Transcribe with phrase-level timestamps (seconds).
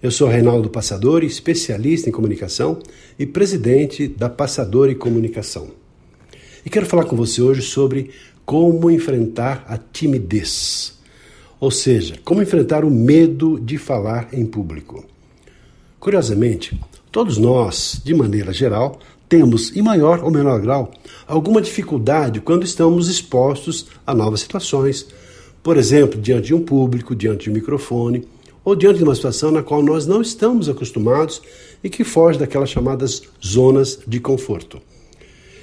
[0.00, 2.78] Eu sou Reinaldo Passadori, especialista em comunicação
[3.18, 5.70] e presidente da Passadori Comunicação.
[6.64, 8.12] E quero falar com você hoje sobre
[8.46, 10.96] como enfrentar a timidez,
[11.58, 15.04] ou seja, como enfrentar o medo de falar em público.
[15.98, 16.80] Curiosamente,
[17.10, 20.92] todos nós, de maneira geral, temos, em maior ou menor grau,
[21.26, 25.08] alguma dificuldade quando estamos expostos a novas situações,
[25.60, 28.28] por exemplo, diante de um público, diante de um microfone
[28.68, 31.40] ou diante de uma situação na qual nós não estamos acostumados
[31.82, 34.78] e que foge daquelas chamadas zonas de conforto.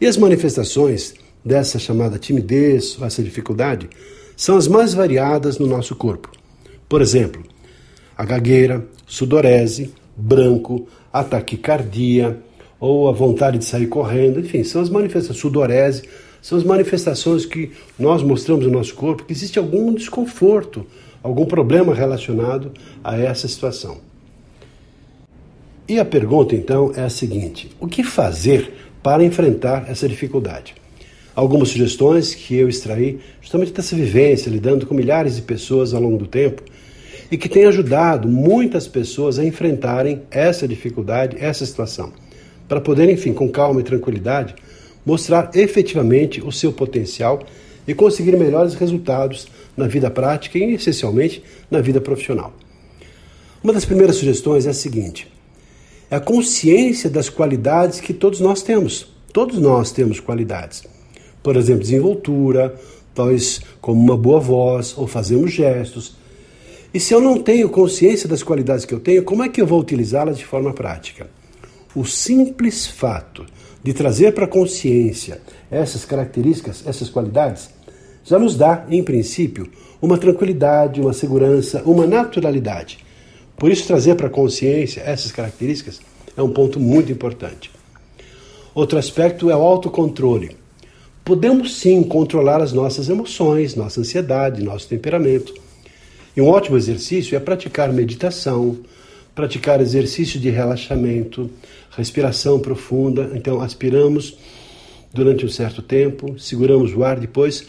[0.00, 1.12] E as manifestações
[1.44, 3.90] dessa chamada timidez, essa dificuldade,
[4.34, 6.32] são as mais variadas no nosso corpo.
[6.88, 7.42] Por exemplo,
[8.16, 12.40] a gagueira, sudorese, branco, a taquicardia,
[12.80, 16.02] ou a vontade de sair correndo, enfim, são as manifestações, sudorese,
[16.40, 20.86] são as manifestações que nós mostramos no nosso corpo que existe algum desconforto,
[21.26, 22.70] algum problema relacionado
[23.02, 23.98] a essa situação.
[25.88, 30.74] E a pergunta então é a seguinte: o que fazer para enfrentar essa dificuldade?
[31.34, 36.16] Algumas sugestões que eu extraí justamente dessa vivência, lidando com milhares de pessoas ao longo
[36.16, 36.62] do tempo,
[37.30, 42.12] e que tem ajudado muitas pessoas a enfrentarem essa dificuldade, essa situação,
[42.68, 44.54] para poder, enfim, com calma e tranquilidade,
[45.04, 47.42] mostrar efetivamente o seu potencial
[47.86, 52.52] e conseguir melhores resultados na vida prática e, essencialmente, na vida profissional.
[53.62, 55.28] Uma das primeiras sugestões é a seguinte:
[56.10, 59.08] é a consciência das qualidades que todos nós temos.
[59.32, 60.84] Todos nós temos qualidades.
[61.42, 62.74] Por exemplo, desenvoltura,
[63.14, 66.16] talvez como uma boa voz, ou fazemos gestos.
[66.94, 69.66] E se eu não tenho consciência das qualidades que eu tenho, como é que eu
[69.66, 71.28] vou utilizá-las de forma prática?
[71.94, 73.44] O simples fato
[73.82, 77.70] de trazer para a consciência essas características, essas qualidades,
[78.26, 79.70] já nos dá, em princípio,
[80.02, 82.98] uma tranquilidade, uma segurança, uma naturalidade.
[83.56, 86.00] Por isso, trazer para a consciência essas características
[86.36, 87.70] é um ponto muito importante.
[88.74, 90.56] Outro aspecto é o autocontrole.
[91.24, 95.54] Podemos sim controlar as nossas emoções, nossa ansiedade, nosso temperamento.
[96.36, 98.76] E um ótimo exercício é praticar meditação,
[99.34, 101.48] praticar exercício de relaxamento,
[101.96, 103.30] respiração profunda.
[103.34, 104.36] Então, aspiramos
[105.12, 107.66] durante um certo tempo, seguramos o ar, depois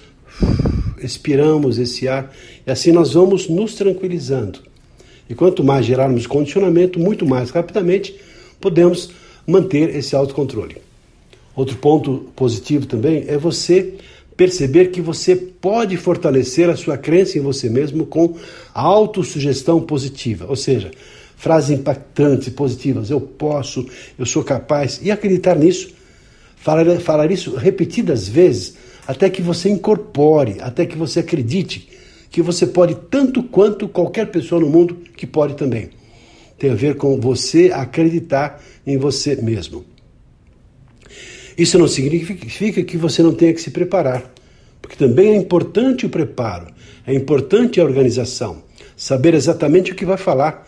[1.02, 2.34] expiramos esse ar
[2.66, 4.60] e assim nós vamos nos tranquilizando.
[5.30, 8.16] E quanto mais gerarmos condicionamento, muito mais rapidamente
[8.60, 9.10] podemos
[9.46, 10.78] manter esse autocontrole.
[11.56, 13.96] Outro ponto positivo também é você
[14.36, 18.36] perceber que você pode fortalecer a sua crença em você mesmo com
[18.74, 20.92] autossugestão positiva, ou seja,
[21.36, 23.86] frases impactantes positivas, eu posso,
[24.18, 25.90] eu sou capaz, e acreditar nisso,
[26.56, 28.76] falar, falar isso repetidas vezes,
[29.08, 31.88] até que você incorpore, até que você acredite
[32.30, 35.90] que você pode tanto quanto qualquer pessoa no mundo que pode também.
[36.60, 39.86] Tem a ver com você acreditar em você mesmo.
[41.58, 44.32] Isso não significa que você não tenha que se preparar,
[44.82, 46.68] porque também é importante o preparo,
[47.06, 48.62] é importante a organização,
[48.96, 50.68] saber exatamente o que vai falar,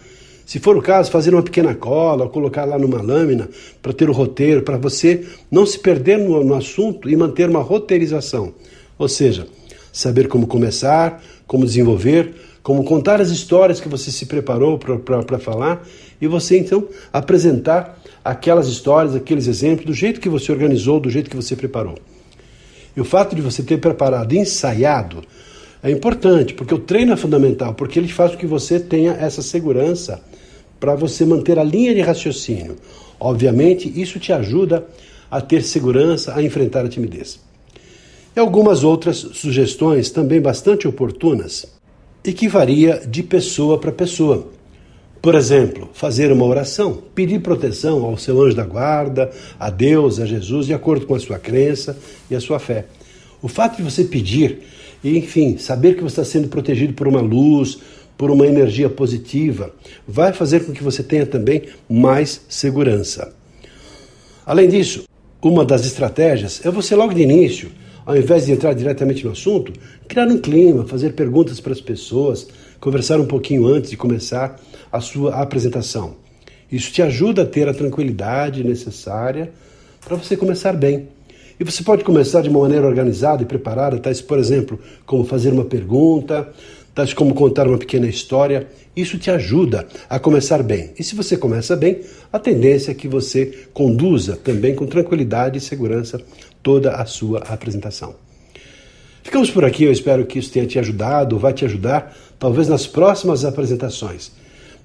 [0.50, 3.48] se for o caso, fazer uma pequena cola, colocar lá numa lâmina
[3.84, 7.62] para ter o roteiro, para você não se perder no, no assunto e manter uma
[7.62, 8.52] roteirização.
[8.98, 9.46] Ou seja,
[9.94, 12.34] saber como começar, como desenvolver,
[12.64, 15.88] como contar as histórias que você se preparou para falar
[16.20, 21.30] e você então apresentar aquelas histórias, aqueles exemplos do jeito que você organizou, do jeito
[21.30, 21.94] que você preparou.
[22.98, 25.22] E o fato de você ter preparado, ensaiado,
[25.82, 29.42] é importante, porque o treino é fundamental, porque ele faz com que você tenha essa
[29.42, 30.22] segurança
[30.80, 32.76] para você manter a linha de raciocínio.
[33.20, 34.86] Obviamente, isso te ajuda
[35.30, 37.40] a ter segurança, a enfrentar a timidez.
[38.36, 41.66] E algumas outras sugestões também bastante oportunas
[42.24, 44.48] e que varia de pessoa para pessoa.
[45.22, 49.30] Por exemplo, fazer uma oração, pedir proteção ao seu anjo da guarda,
[49.60, 51.98] a Deus, a Jesus, de acordo com a sua crença
[52.32, 52.86] e a sua fé.
[53.42, 54.60] O fato de você pedir,
[55.04, 57.80] e, enfim, saber que você está sendo protegido por uma luz,
[58.18, 59.74] por uma energia positiva,
[60.06, 63.34] vai fazer com que você tenha também mais segurança.
[64.46, 65.04] Além disso,
[65.42, 67.72] uma das estratégias é você logo de início,
[68.06, 69.72] ao invés de entrar diretamente no assunto,
[70.06, 72.48] criar um clima, fazer perguntas para as pessoas,
[72.80, 74.60] conversar um pouquinho antes de começar
[74.92, 76.16] a sua apresentação.
[76.70, 79.52] Isso te ajuda a ter a tranquilidade necessária
[80.04, 81.08] para você começar bem.
[81.60, 85.52] E você pode começar de uma maneira organizada e preparada, tais, por exemplo, como fazer
[85.52, 86.48] uma pergunta,
[86.96, 88.68] tais como contar uma pequena história.
[88.96, 90.92] Isso te ajuda a começar bem.
[90.98, 92.00] E se você começa bem,
[92.32, 96.22] a tendência é que você conduza também com tranquilidade e segurança
[96.64, 98.16] toda a sua apresentação.
[99.22, 102.88] Ficamos por aqui, eu espero que isso tenha te ajudado, vai te ajudar, talvez nas
[102.88, 104.32] próximas apresentações.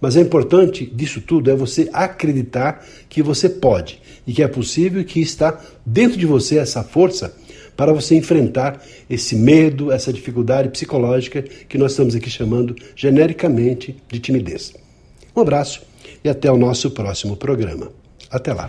[0.05, 5.01] Mas é importante disso tudo é você acreditar que você pode e que é possível
[5.01, 7.35] e que está dentro de você essa força
[7.75, 14.19] para você enfrentar esse medo, essa dificuldade psicológica que nós estamos aqui chamando genericamente de
[14.19, 14.75] timidez.
[15.35, 15.81] Um abraço
[16.23, 17.91] e até o nosso próximo programa.
[18.31, 18.69] Até lá.